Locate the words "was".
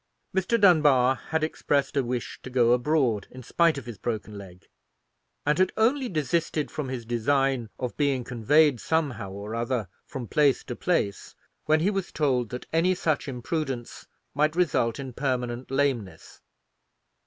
11.91-12.11